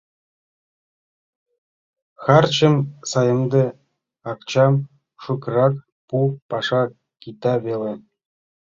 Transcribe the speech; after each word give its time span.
Харчым 2.23 2.75
саемде, 3.11 3.65
акчам 4.31 4.73
шукырак 5.23 5.73
пу— 6.07 6.17
паша 6.49 6.83
кита 7.21 7.53
веле. 7.65 7.93